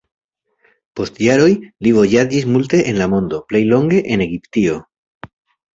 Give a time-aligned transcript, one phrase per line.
[0.99, 1.49] Post jaroj
[1.87, 4.85] li vojaĝis multe en la mondo, plej longe en Egiptio.